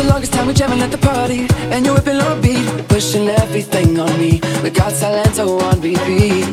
[0.00, 1.46] The longest time we jamming at the party.
[1.72, 4.40] And you're whipping on beat Pushing everything on me.
[4.62, 6.46] We got Silento on repeat.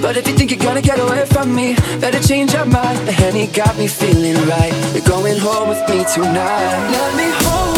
[0.00, 2.98] But if you think you're gonna get away from me Better change your mind.
[3.08, 4.72] The Henny got me feeling right.
[4.94, 6.90] You're going home with me tonight.
[6.94, 7.77] Let me hold